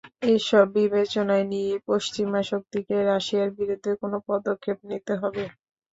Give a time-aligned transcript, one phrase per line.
[0.29, 5.43] এসব বিবেচনায় নিয়েই পশ্চিমা শক্তিকে রাশিয়ার বিরুদ্ধে কোনো পদক্ষেপ নিতে হবে।